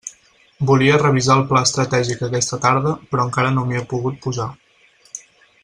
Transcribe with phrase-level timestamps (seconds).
[0.69, 4.49] Volia revisar el pla estratègic aquesta tarda, però encara no m'hi he pogut posar.